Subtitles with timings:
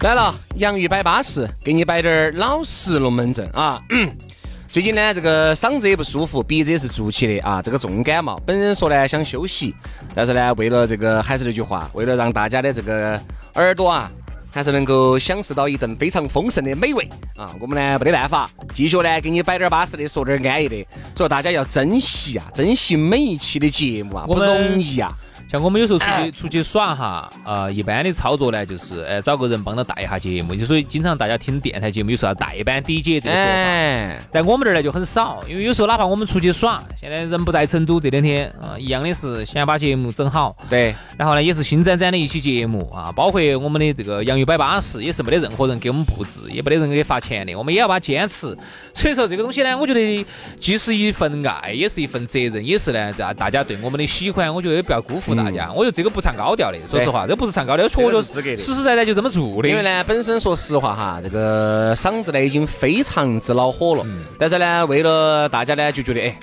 [0.00, 3.82] 来了，洋芋摆巴适，给你摆点儿老实龙门阵啊。
[4.68, 8.40] 最近呢，这个嗓子也不舒服，鼻子也是住起的啊，这个重感冒。
[8.46, 9.74] 本人说呢想休息，
[10.14, 13.20] 但是呢，为了这个还是那句话，为了让大家的这个
[13.54, 14.10] 耳朵啊。
[14.50, 17.54] 还是能够享受到一顿非常丰盛的美味啊！
[17.60, 25.12] 我们呢没得办法，继续呢给你摆点巴适的，说点安逸的，所以大家要珍惜啊，珍惜每一期的节目啊，不容易啊。
[25.50, 48.54] 像我们有时候出去出去耍哈，呃，一般的操作呢，就是呃找个人帮着带一下节目，就所以经常大家听电台节目，有时候要代班 DJ 这个说法，在我们这儿呢就很少，因为有时候哪怕我们出去耍，现在人不在成都，这两天啊，一样的是先把节目整好，对，然后呢也是新展展的一期节目啊，包括我们的这个洋芋摆巴士，也是没得任何人给我们布置，也没得人给发钱的，我们也要把坚持。
[48.92, 50.26] 所以说这个东西呢，我觉得
[50.60, 55.72] 既是一份爱，也是一份责任，也是呢在大家对我们的喜欢，我觉得也不要辜负大家。
[55.72, 59.68] 我觉得这个不唱高调的，说实话，这不是唱高调，确确实实在在就这么做的。
[59.68, 64.04] 因为呢，本身说实话哈，这个嗓子呢已经非常之恼火了，
[64.38, 66.36] 但是呢，为了大家呢就觉得哎。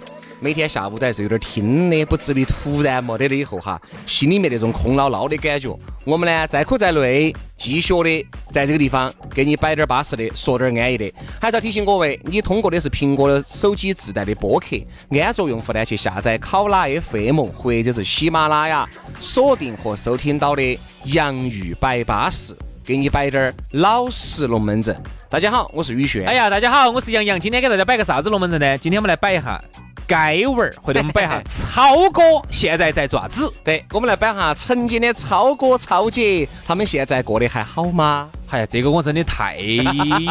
[0.45, 5.75] 每天下午都还是有点听的，不至于突然没得了以后哈，心里面那种空落落的感觉。
[6.03, 11.11] 我们呢，再苦再累，继续的在这个地方给你摆点巴适的，说点安逸的。
[11.41, 14.77] 还是要提醒各位，你通过的是苹果的手机自带的播客，
[15.19, 18.87] 安卓用户呢去下载考拉 FM 或者是喜马拉雅，
[19.19, 24.95] 锁定和收听到的洋芋摆巴适，给你摆点儿老实龙门阵。
[25.27, 26.23] 大家好，我是宇轩。
[26.27, 27.39] 哎呀，大家好，我是杨洋。
[27.39, 28.77] 今天给大家摆个啥子龙门阵呢？
[28.77, 29.59] 今天我们来摆一下。
[30.07, 33.51] 该文儿，或者我们摆下超哥现在在做啥子？
[33.63, 38.29] 对，我们来摆下曾经的超哥、超姐，他们现在过得还好吗？
[38.49, 39.57] 哎呀，这个我真的太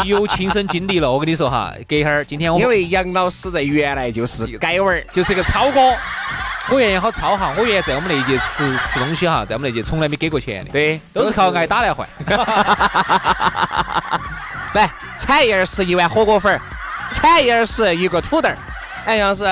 [0.07, 1.11] 有亲身经历了。
[1.13, 5.95] 我跟你说哈，隔一会儿今天我因为杨老师在原来就是该文儿，就是个超哥，
[6.71, 12.09] 我愿意好超哈，我愿意在我们那一届吃吃东西哈，在我们那届从来没给过钱的，对，都是靠挨打来换。
[14.75, 16.61] 来，产业二十一碗火锅粉儿，
[17.11, 18.57] 产业二十一个土豆儿。
[19.07, 19.45] 哎，杨老师，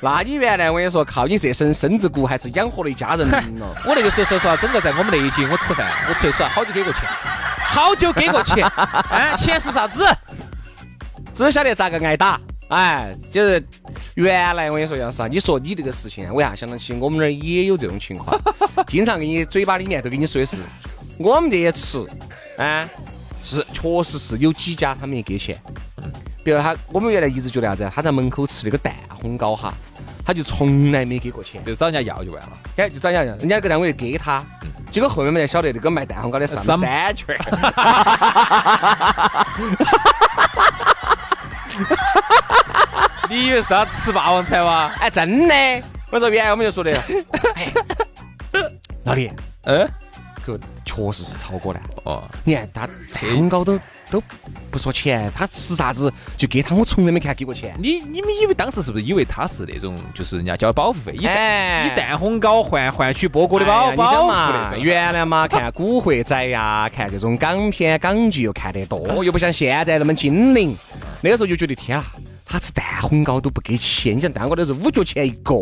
[0.00, 3.42] 那你原来我跟你说，靠你这身身子骨还是养活了一家人了。
[3.86, 7.02] 我那个时候说实话，整个在我们那一届，我吃饭，我出去耍，好久给过钱，
[7.66, 8.66] 好久给过钱。
[9.10, 10.06] 哎，钱是啥子？
[11.34, 12.38] 只晓得咋个挨打。
[12.68, 13.64] 哎，就是
[14.14, 18.38] 原来我跟你说，杨老师，你说你这个事情，我一下想到起我们那儿也有这种情况，
[18.86, 20.58] 经常给你嘴巴里面都给你说的是，
[21.18, 22.06] 我们这些吃，
[22.58, 22.86] 啊，
[23.42, 25.58] 是确实是有几家他们也给钱。
[26.48, 27.92] 比如他，我们原来一直觉得啥子？
[27.94, 29.70] 他在门口吃那个蛋烘糕哈，
[30.24, 32.48] 他就从来没给过钱，就找人家要就完了。
[32.76, 34.42] 哎，就找人家要，人家那个单位给他，
[34.90, 36.80] 结果后面才晓得那个卖蛋烘糕的是三
[37.14, 37.36] 圈。
[43.28, 44.90] 你以为是他吃霸王餐吗？
[45.00, 45.54] 哎，真的。
[46.10, 46.98] 我说原来我们就说的，
[49.04, 49.30] 老李，
[49.64, 49.86] 嗯，
[50.46, 51.80] 可确实是超过了。
[52.04, 52.90] 哦，你看他蛋
[53.36, 53.78] 烘糕都。
[54.10, 54.22] 都
[54.70, 57.74] 不说钱，他吃啥子就给他，我从来没看他给过钱。
[57.78, 64.80] 你你们以为当时是不是以为他是那种就是人家交保护费，以以蛋烘糕换换取波哥的保保护费？
[64.80, 70.76] 原来嘛，看古惑仔呀， 看这种港片港剧又看得多，又不像现在那么精灵。
[71.20, 72.04] 那个时候就觉得天啊。
[72.48, 75.54] 他吃蛋烘糕都不给钱，你想蛋糕都是五角钱一个，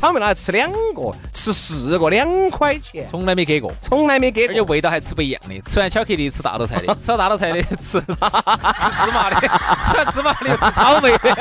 [0.00, 5.60] 他们那吃两个，吃四个两块钱，从来没给过，从来没给过，而且味道还吃不一样的。
[5.62, 11.34] 吃完巧克力吃大头菜的， 吃完大头菜的吃吃芝麻的，吃完芝麻的吃草莓的，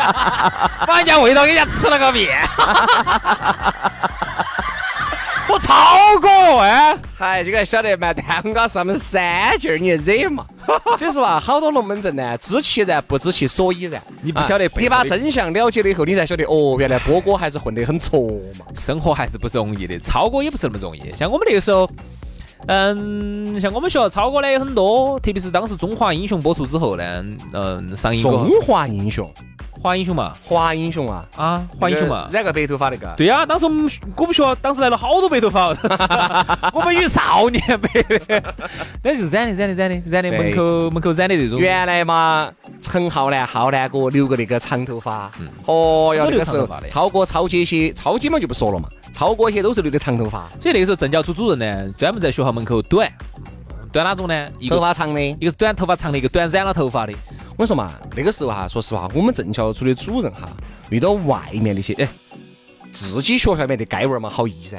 [0.87, 2.39] 把人家味道给人家吃了个遍。
[5.51, 10.45] 我超过哎，嗨，这个晓得卖蛋糕是他们三件儿，你惹嘛？
[10.97, 14.01] 所以说啊，好多龙门阵呢，知其然不知其所以然。
[14.21, 18.21] 你不晓得，你把真相了解了以后，你才晓得哦，原来波哥还是混得很挫
[18.57, 18.65] 嘛。
[18.75, 21.01] 生活还是不容易的，超哥也不是那么容易。
[21.17, 21.89] 像我们那个时候，
[22.67, 27.23] 嗯，像我们学校超哥呢有很多，特别是当时《中华英雄》播出之后呢，
[27.53, 29.27] 嗯，上映过《中华英雄》。
[29.81, 33.13] 华英雄嘛，华英雄啊，啊，华英雄嘛，染个白头发那个。
[33.15, 35.69] 对呀，当时我们我们学校当时来了好多白头发，
[36.73, 38.43] 我们有少年白的，
[39.01, 41.59] 那就是染的染的染的染的门口门口染的那种。
[41.59, 45.31] 原来嘛，陈浩南浩南哥留个那个长头发，
[45.65, 50.49] 哦哟，那个时候超哥超姐些，超姐嘛就不说了嘛，超哥些都是留的长头发。
[50.59, 53.09] 所以那个时候政教处主任呢，专门在学校门口短。
[53.91, 54.47] 短哪种呢？
[54.59, 55.19] 一个头发长的。
[55.19, 57.13] 一个是短头发长的，一个短染了头发的。
[57.59, 60.47] 我说嘛，那个时候哈，说实话，我们政教处的主任哈，
[60.89, 62.07] 遇到外面那些哎，
[62.93, 64.77] 自己学校里面的街娃儿嘛，好易噻。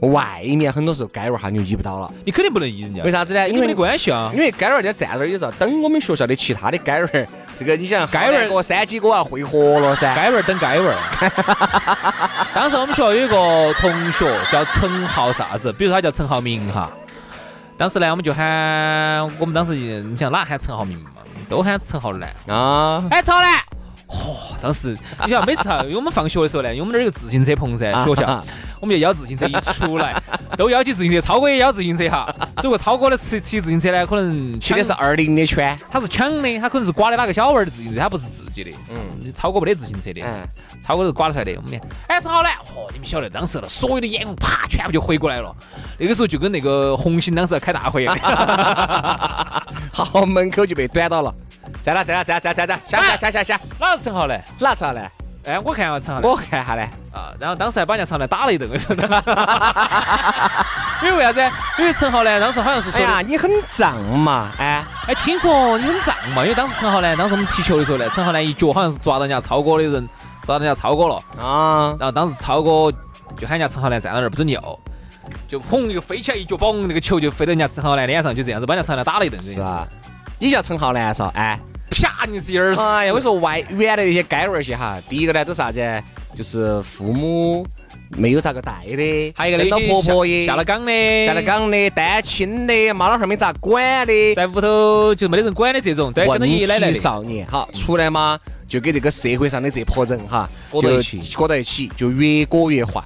[0.00, 2.12] 外面很多时候街娃儿哈，你就移不到了。
[2.26, 3.48] 你肯定不能移人家，为啥子呢？
[3.48, 4.30] 因为因为没关系啊。
[4.34, 7.26] 因为街娃儿在站那儿，有时候等我们学校的其他的街娃儿，
[7.58, 10.14] 这个你想街娃儿个三几个啊会合了噻。
[10.14, 12.44] 街娃儿等街娃儿。
[12.54, 16.90] 当时我们学校有一个同学叫陈浩啥子，比如他叫陈浩明哈。
[17.78, 21.10] 当时呢，我们就喊我们当时你想哪喊陈浩明嘛，
[21.50, 23.04] 都喊陈浩南啊。
[23.10, 23.50] 哎，陈浩南。
[24.08, 24.54] 嚯！
[24.60, 28.44] 当时你想每次哈，因为我们放学的时候呢，因为我们那儿有个自行车棚噻，学校，
[28.80, 30.20] 我们就邀自行车一出来，
[30.58, 32.28] 都邀起自行车，超哥也邀自行车哈。
[32.56, 38.72] 只不过超哥的骑骑自行车呢，可能骑的是二零的圈，他是抢的，他可能是刮的哪个小娃儿的自行车，他不是自己的。
[38.88, 40.42] 嗯，超哥没得自行车的，嗯，
[40.82, 41.54] 超哥是刮出来的。
[41.54, 42.90] 我们哎，陈浩南，嚯！
[42.92, 45.54] 你们晓得当时所有的眼光啪，全部就回过来了。
[45.98, 48.04] 那个时候就跟那个红星当时要开大会
[49.92, 51.34] 好，门口就被端到了。
[51.82, 52.02] 在哪？
[52.02, 52.24] 在哪？
[52.24, 54.42] 在在在在下下下下下，哪是陈浩南？
[54.58, 55.10] 哪陈浩南？
[55.46, 56.82] 哎，我看下陈浩南，我看下呢。
[57.12, 58.68] 啊，然后当时还把人家陈浩打了一顿，
[61.02, 61.40] 因为为啥子？
[61.78, 70.08] 因为陈浩南当时好像是说，哎呀，你很胀嘛，哎哎，听说你很胀嘛，因为当时陈浩南，当时我们踢球的时候呢，陈浩南一脚好像是抓到人家超哥的人，
[70.44, 71.96] 抓到人家超哥了啊。
[71.98, 72.92] 然后当时超哥
[73.36, 74.60] 就喊人家陈浩南站到那儿不准尿，
[75.48, 79.86] 就砰一个飞起来一脚，嘣，那个球就飞到人家陈浩南脸上，就这样子把人家陈浩南打了一顿，是啊？
[80.38, 81.26] 你叫陈浩南嗦？
[81.34, 81.58] 哎。
[81.90, 82.24] 啪！
[82.30, 85.80] 你是一耳屎哎呀，我说外原来那些街娃些哈，第一个呢都啥子？
[86.36, 87.66] 就是父母
[88.10, 98.38] 没有咋个带的，还有一个那婆婆也下了岗的，下了岗的，单亲的，妈老汉儿没咋管的，在屋头就没得人管的这种，对，跟着爷爷奶奶少年，好出来嘛，
[98.68, 103.02] 就给这个社会上的这泼人哈，裹到一起，裹到一起，就越裹越坏。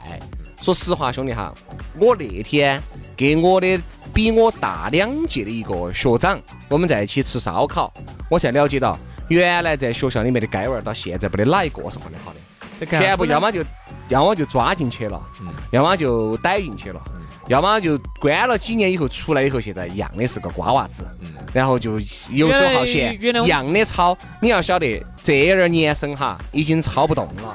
[0.65, 1.53] 说实话，兄弟哈，
[1.99, 2.83] 我那天
[3.15, 3.79] 给我的
[4.15, 6.41] 比我大两届的一个学长，
[6.71, 7.93] 我们在一起吃烧烤，
[8.31, 8.99] 我才了解到。
[9.29, 12.33] 原来在学校里面的街娃儿到现在不得哪一个是混得好
[12.81, 13.63] 的，全部要么就
[14.09, 15.23] 要么就抓进去了，
[15.71, 17.03] 要么就逮进去了，
[17.49, 21.05] 要么就关了几年以后出来以后，现在一样的是个瓜娃子，
[21.53, 22.01] 然后就
[22.31, 24.17] 游手好闲，一样的抄。
[24.41, 27.55] 你要晓得，这二年生哈已经抄不动了。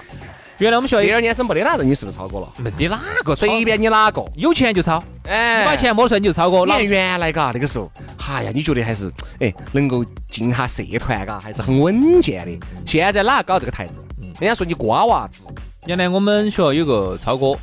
[0.60, 2.52] 原来我们学校第二年生没得哪个你是不是超过了？
[2.58, 6.66] 没得哪个，随便你哪个有钱就超，哎，你把钱摸出来你就超过。
[6.66, 9.10] 你看原来嘎那个时候，哎呀，你觉得还是
[9.40, 12.68] 哎能够进下社团嘎，还是很稳健的。
[12.86, 14.04] 现在哪搞这个台子？
[14.40, 15.48] 人家说你瓜娃子。
[15.86, 17.58] 原来我们学校有个超哥。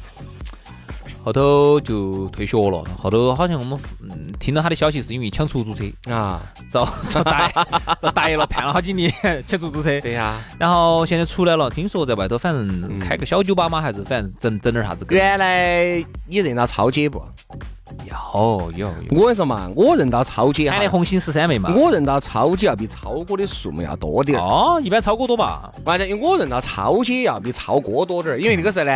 [1.27, 6.41] 后头就退学了，后头好像我们嗯听到他的消息是因为抢出租车啊，
[6.71, 7.53] 遭 遭逮
[8.01, 9.13] 遭逮了，判了好几年
[9.45, 10.01] 抢出租车。
[10.01, 15.05] 对呀，然后现在出来了，听说在外头反正开个小酒吧嘛，还是反正整整点啥子。
[15.11, 15.97] 原来
[16.29, 17.21] 你认到超姐不？
[18.35, 25.71] 有有有，我跟你说嘛，我认到超姐，喊的红星十三妹嘛，我认到超姐要比超哥的数目要多点哦，一般超哥多吧？
[25.85, 28.93] 完了，因为我认到超姐要比超哥多点儿，因为那个时候呢，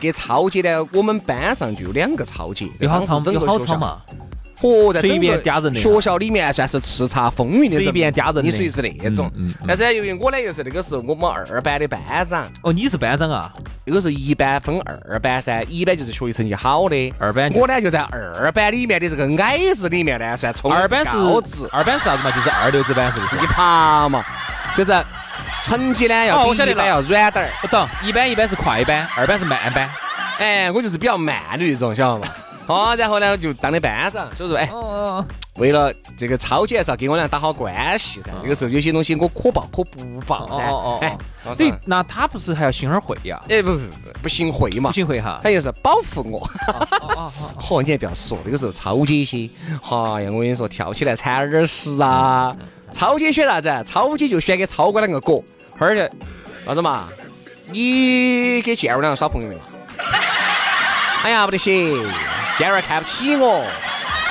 [0.00, 4.00] 给超姐呢，我们班上就有两个超姐，有好长，有好长嘛。
[4.62, 9.30] 哦，在随便嗲人的学校里面算是叱咤风云的，随便嗲人，你属于是那种。
[9.66, 12.46] 但是由于我呢又是那个时候我们二班的班长。
[12.62, 13.50] 哦，你是班长啊？
[13.86, 14.78] 那个是一班分
[15.08, 22.30] 二班噻，一班就是学习成绩好的，二班我呢就在二班里面的这个矮子里面呢算冲二班是高子，二班是啥子嘛？
[22.30, 23.36] 就是二流子班是不是？
[23.36, 24.22] 你爬嘛，
[24.76, 24.92] 就是
[25.62, 27.50] 成绩呢要比一班要软点儿。
[27.62, 29.88] 不懂，一班一般是快班，二班是慢班。
[30.38, 32.28] 哎，我就是比较慢的那种，晓得嘛？
[32.70, 34.70] 哦，然后呢，就当的班长，所以说，哎，
[35.56, 38.30] 为了这个超姐是要跟我俩打好关系噻。
[38.42, 40.64] 那个时候有些东西我可报可不报噻。
[40.68, 41.18] 哦哦哎，
[41.56, 43.40] 对，那他不是还要行而会呀？
[43.48, 44.90] 哎，不不不，不行贿嘛？
[44.90, 46.48] 不行贿哈，他就是保护我。
[47.60, 49.50] 嚯， 你还不要说，那个时候超姐些，
[49.82, 52.54] 哎呀，我跟你说，跳起来惨点屎啊。
[52.92, 53.84] 超姐选啥子？
[53.84, 55.36] 超姐就选给超哥两个哥。
[55.78, 56.10] 哈儿去，
[56.66, 57.08] 啥子嘛？
[57.70, 59.60] 你给健儿两个耍朋友没有？
[61.22, 62.04] 哎呀，不得行。
[62.60, 63.64] 健儿看不起我，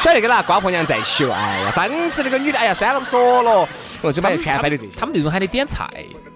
[0.02, 1.34] 晓得跟那瓜婆娘在一起了。
[1.36, 3.68] 哎呀，真是那个女的，哎呀，算了不说了。
[4.02, 4.92] 我就把全摆的这些。
[4.96, 5.90] 他们那种喊你点菜，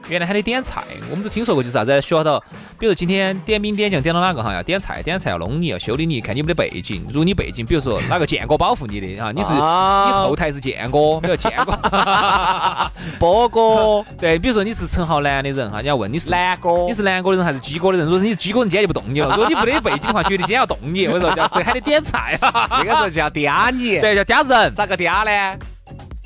[0.10, 2.42] 原来喊你点菜，我们都听说过，就是啥子学校头，
[2.78, 7.06] 比如今天点兵点将点到哪个哈，要点菜，点菜要弄你，要修理你，看你没得背景。
[7.08, 11.72] 如果你背景，比如说哪个建哥保护你的哈，你是你后台是建哥，没有建哥，
[13.18, 18.06] 波哥，对，比如说你是陈浩南的人哈，你要问你是南哥，你是南哥的人还是鸡哥的人？
[18.06, 19.30] 如果是你是鸡哥人， 今天就不动你了。
[19.30, 21.08] 如果你没得背景的话，绝对今天要动你。
[21.08, 24.74] 我说叫这喊 你点菜，那个时候叫嗲你，对，叫嗲人。
[24.76, 25.58] 咋个嗲呢？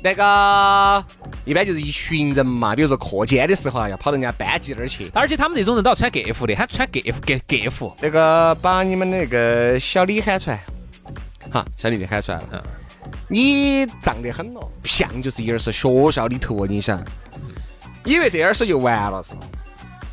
[0.00, 1.04] 那个
[1.48, 5.10] 一般就是一群人嘛，比如说课间的时候啊，要跑到人家班级那儿去。
[5.14, 7.96] 而且他们这种人都要穿格服的，他穿格服格格服。
[8.02, 10.62] 那个把你们那个小李喊出来，
[11.50, 12.62] 好，小李就喊出来了。
[13.28, 17.02] 你胀得很了，像就是一儿是学校里头哦，你想，
[18.04, 19.40] 以为这儿事就完了是吧？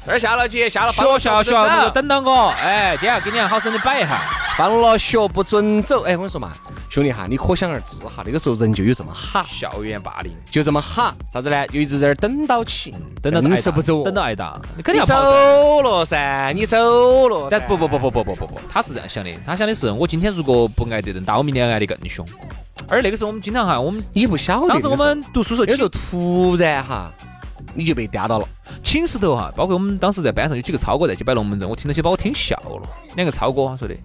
[0.06, 4.22] 这儿下了节，下了学校学校就等到我，哎，今天要给你好生的摆一下。
[4.56, 6.52] 放了学不准走，哎，我跟你说嘛，
[6.90, 11.68] 兄弟哈，你可想而知哈，那个时候人就有这么哈，校园霸凌就这么哈，啥子呢？
[11.68, 17.48] 就一直在那儿等到起，等到硬是不走，等到挨打，你肯定要走了噻，你走了。
[17.50, 22.26] 但不不不不不不不不，他是这样想的，他想的是我今天如果不挨这顿打，我明天挨得更凶。
[22.88, 27.12] 而那个时候我们经常哈，我们也不晓得，当时我们读书时候，有时候突然哈，
[27.76, 28.48] 你就被颠到了。
[28.84, 32.82] 寝室头哈，包括我们当时在班上有几个超哥在去摆龙门阵，我听那些把我听笑了。
[33.16, 33.96] 两个超哥说的。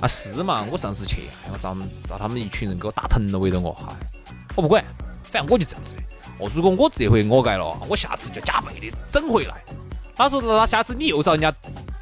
[0.00, 1.76] 啊是嘛，我上次去，我遭
[2.08, 3.94] 遭他们一群人给我打疼了，围着我，哈，
[4.56, 4.84] 我不管，
[5.22, 6.00] 反正我就这样子的。
[6.38, 9.54] 哦，如果我这回我挨了，我下次就加倍的整回来。
[10.16, 11.52] 他说那下次你又遭人家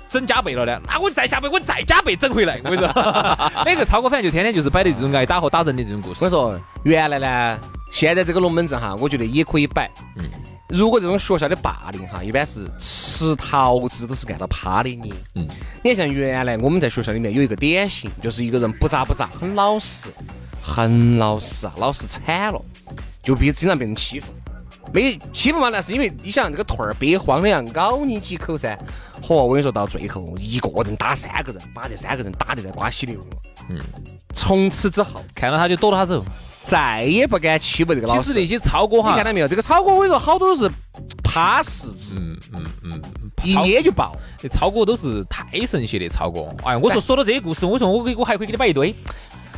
[0.08, 2.58] 整加倍了呢，那我再下倍我再加倍整回来。
[2.64, 2.88] 我跟你说，
[3.66, 6.24] 每个超哥反正就天天就是摆的这种挨打和打人的这种故事。
[6.24, 7.58] 我说原来呢，
[7.92, 9.90] 现在这个龙门阵哈，我觉得也可以摆。
[10.16, 10.24] 嗯。
[10.70, 15.12] 如果这种学校的霸凌哈，一般是吃桃子都是按到趴的你。
[15.34, 15.46] 嗯，
[15.82, 20.06] 你看像原来我们在学校里面有一个典型，就是一个人不咋不咋，很老实，
[20.62, 22.62] 很老实啊，老实惨了，
[23.22, 24.32] 就被经常被人欺负。
[24.92, 28.76] 没欺负嘛，那是因为你想这个兔儿憋慌的样，咬你几口噻。
[29.22, 33.26] 嚯，我跟你说到最后一个人打三个人，把这三个人打得在瓜稀流了。
[33.68, 33.78] 嗯，
[34.34, 36.24] 从此之后看到他就躲他走。
[36.70, 38.22] 再也不敢欺负这个老师。
[38.22, 39.48] 其实那些超哥哈，你看到没有？
[39.48, 40.70] 这个超哥我跟你说，好多都是
[41.24, 43.02] 趴柿子，嗯嗯嗯，
[43.42, 44.16] 一捏就爆。
[44.38, 46.46] 这超哥都是太神奇的超哥。
[46.62, 48.94] 哎，我说说到这些故事，我说我给我还可以给你摆一堆。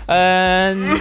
[0.07, 0.99] 嗯，你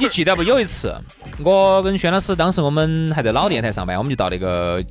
[0.00, 0.42] 你记得不？
[0.42, 0.94] 有一次，
[1.42, 4.82] 我跟轩老师当时我们还在老电台上班，我们就到那个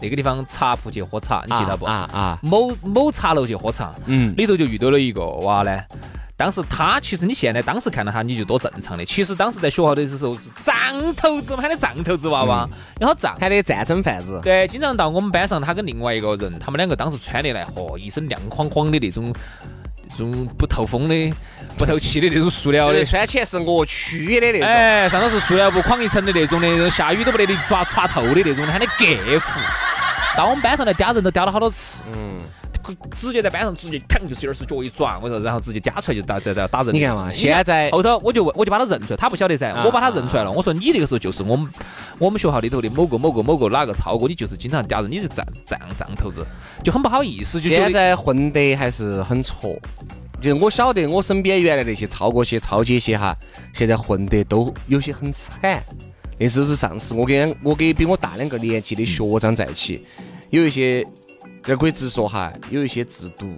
[0.00, 1.86] 那个地方茶铺去喝茶，你记得不？
[1.86, 2.38] 啊啊。
[2.42, 5.80] 某某茶楼去喝茶，嗯，里头就遇到了一个娃呢。
[6.42, 12.68] 当时他其实你现在当时看到他你就多正常的，其实当时在学校的时候是藏头子，喊的藏头子娃娃，
[12.98, 14.40] 然后藏，喊的战争贩子。
[14.42, 19.32] 对，经常到我们班上，他跟另外一个人，他们两个当时穿的来，嚯，一身亮晃晃的那种，
[20.08, 21.32] 那种不透风的、
[21.78, 24.66] 不透气的那种塑料的， 穿起来是恶趣的那种。
[24.66, 29.60] 哎，上头是塑料布框一层的那种的，下雨都不得你抓抓透的那种的，喊的格服。
[30.36, 32.02] 到我们班上来嗲人都嗲了好多次。
[32.12, 32.36] 嗯。
[33.16, 36.94] 直接在班上直接腾就是二十脚一转，我说，然后直接嗲出来就打打打打人。
[36.94, 40.50] 你看嘛，现在后头我就我就把他认出来，他不晓得噻，我把他认出来了。
[40.50, 41.70] 我说你那个时候就是我们
[42.18, 46.44] 我们学校里头的某个某个某个哪个超哥，你就是经常嗲人，你是胀胀胀头子，
[46.82, 47.60] 就很不好意思。
[47.60, 49.78] 就现在混得还是很挫，
[50.40, 53.36] 就我晓得我身边原来那些超哥些、超姐些哈，
[53.72, 55.82] 现在混得都有些很惨。
[56.38, 60.04] 那时候是上次我跟我跟比我大两个年级的学长在一起，
[60.50, 61.06] 有一些。
[61.62, 63.56] 这可以直说哈，有一些制毒，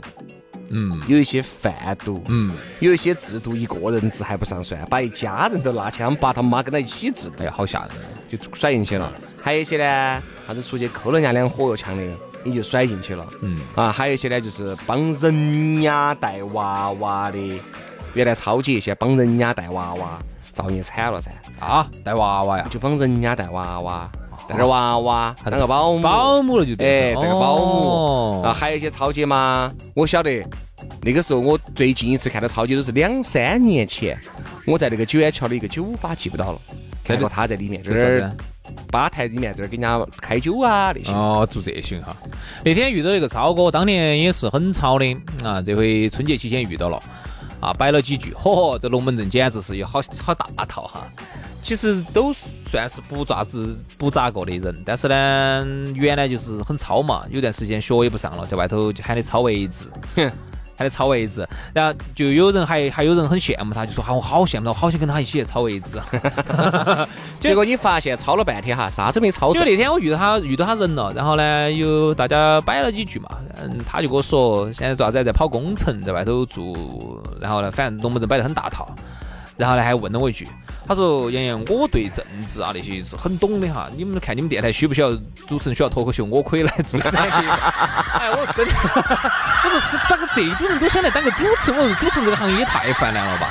[0.68, 7.90] 嗯，有一些贩毒，嗯，有一些制毒，一个人治还不上算，把一家人都拿枪把他妈跟他一起治，哎呀，好吓人，
[8.28, 9.11] 就甩进去了。
[9.42, 17.38] 还有一些呢，啥子出去扣人家两火药枪的，你就甩进去了，嗯，啊，还有一些呢，就是帮人家带娃娃的，
[18.12, 20.18] 原来超姐，现在帮人家带娃娃，
[20.52, 24.11] 造孽惨了噻，啊，带娃娃呀，就帮人家带娃娃。
[24.48, 28.42] 带个娃娃，当个保姆，保姆了就对，哎，带个保姆。
[28.42, 30.44] 啊，还有一些超姐嘛，我晓得，
[31.02, 34.18] 那个时候我最近一次看到超姐都是两三年前，
[34.66, 36.58] 我在那个九眼桥的一个酒吧记不到了，
[37.04, 38.30] 看到她在里面，这儿
[38.88, 41.12] 吧台里面这儿给人家开酒啊那些。
[41.12, 42.14] 哦，做这些哈。
[42.64, 47.02] 那天遇到一个超哥，当年也是很吵的啊，这回春节期间遇到了，
[47.60, 51.02] 啊，摆了几句，嚯，这龙门阵简直是有好好大套哈。
[51.64, 52.30] 其实都
[52.66, 59.87] 算是不咋子不咋个的人，但是呢，原来就是很糙嘛，有段时间学也不上了，在外头就喊的抄位置，
[60.76, 65.99] 喊的抄位置，然后就有人还还有人很羡慕他，就说啊我好羡慕他，我好想跟他一起去抄位置。
[67.40, 69.54] 结果你发现抄了半天哈，啥都没抄。
[69.54, 73.28] 就那天我遇到他遇到他人了，然后呢有大家摆了几句嘛，
[73.62, 76.76] 嗯，他就跟我说现在做啥子在跑工程，在外头做，
[77.40, 78.94] 然后呢反正龙门阵摆得很大套，
[79.56, 80.46] 然后呢还问了我一句。
[80.87, 83.88] 他说：“杨洋，我对政治啊那些是很懂的哈。
[83.96, 85.11] 你们看你们电台需不需要
[85.49, 87.00] 主持人需要脱口秀，我可以来做。
[87.00, 88.75] 哎，我真的，
[89.64, 91.80] 我说是咋个这种人都想来当个主持人？
[91.80, 93.46] 我说主持人这个行业也太泛滥了吧？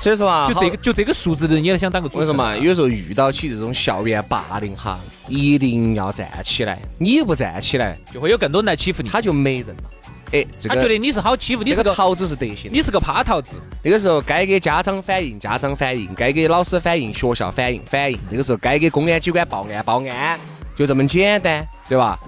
[0.00, 2.56] 所以说啊，就这个就这个素质的人也想当个主持人嘛？
[2.56, 6.80] 有时候遇到起这种校园霸凌哈，一定要站起来。
[6.98, 9.84] 你不站起来，就会有更多人来欺负你，他就没人了。”
[10.32, 13.56] 哎，他觉得你是好欺负，你是个桃子是德行，你是个趴桃子。
[13.82, 18.18] 那个时候该给家长反映，家长反映；该给老师反映，学校反映，反映。
[18.30, 20.40] 那个时候该给公安机关报案，报案，
[20.74, 22.18] 就这么简单，对吧？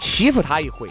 [0.00, 0.88] 欺负他一回，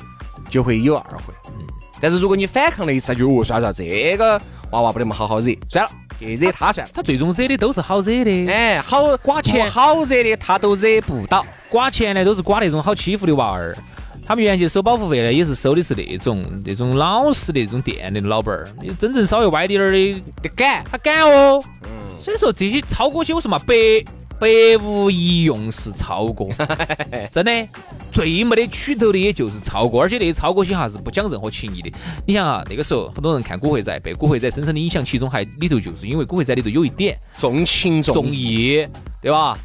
[0.49, 1.33] 就会有二回。
[1.47, 1.67] 嗯。
[1.99, 6.93] 但是如果你反抗了一次，就哦，算了算了，这个娃娃不得么好好惹，算了，去惹他算了。
[6.93, 11.45] 他最终惹的都是好惹的，哎，好刮钱好惹的他都惹不到。
[11.67, 13.75] 刮钱呢都是刮那种好欺负的娃儿。
[14.27, 18.67] 他们原先收保护费呢，也是收的是那种那种老实的那种店的老板儿。
[18.81, 20.83] 你真正稍微歪点儿的，他敢？
[20.91, 21.63] 他敢哦。
[21.83, 23.73] 嗯所以说这些超哥些，我说嘛，百
[24.39, 24.47] 百
[24.83, 26.45] 无一用是超哥，
[27.31, 27.67] 真的
[28.11, 31.91] 最没得取头的也就是超哥，而且那些超哥些哈是不讲任何情义的。
[32.25, 38.85] 你想啊，那个时候很多人看《古惑仔》，被《古惑仔》深深的影响，其中还里头就是因为《古惑仔》里头有一点重情重重义，
[39.21, 39.55] 对吧？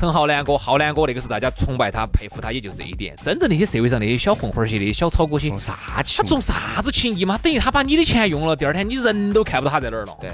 [0.00, 3.14] 陈浩南哥，浩南哥那个时候大家崇拜他、佩服他，也就是这一点。
[3.22, 6.24] 真正那些社会上那些小混混些的小草哥些，重啥情？
[6.24, 7.36] 他重啥子情义嘛？
[7.36, 10.16] 等于他把你的钱用了，第二天你人都看不到他在哪儿了。
[10.18, 10.30] 对，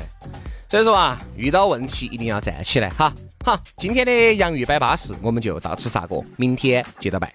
[0.68, 3.12] 所以说啊，遇到问题一定要站起来哈。
[3.44, 7.32] 好，今天的洋芋摆巴士我们就到此煞过，明天接着拜。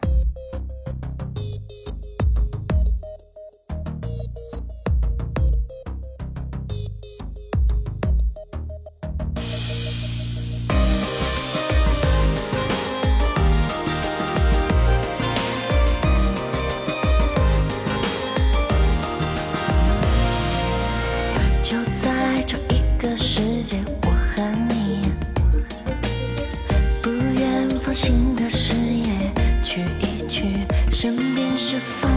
[28.35, 29.31] 的视野，
[29.63, 32.11] 去一去，身边是风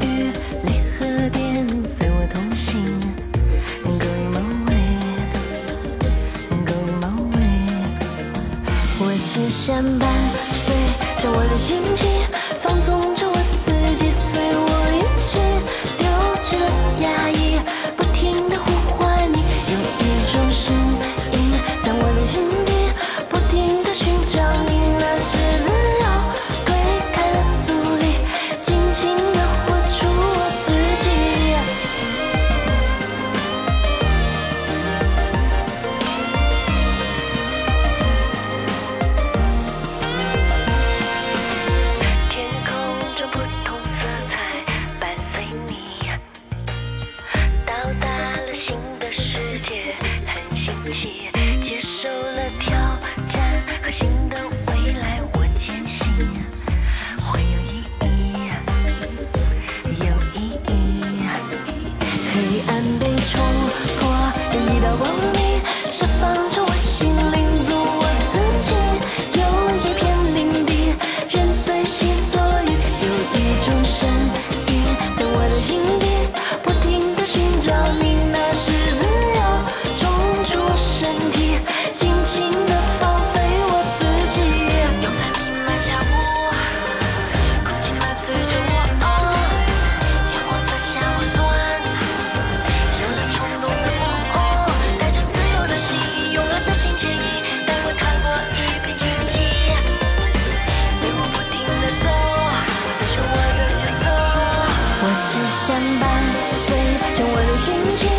[0.00, 0.30] 雨
[0.64, 3.00] 离合点，随我同行。
[3.84, 4.72] Going my way,
[6.64, 7.42] going my way，
[8.98, 10.08] 我只想伴
[10.64, 10.66] 随
[11.22, 12.08] 着我的心情，
[105.64, 106.10] 相伴，
[106.66, 106.76] 随
[107.14, 108.11] 着我的心情。